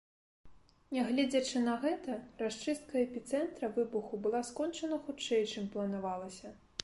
[0.97, 2.15] Нягледзячы на гэта,
[2.45, 6.57] расчыстка эпіцэнтра выбуху была скончана хутчэй, чым планавалася.